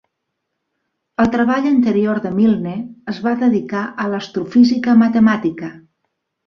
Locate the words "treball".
1.35-1.67